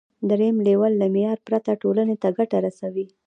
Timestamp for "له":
1.01-1.07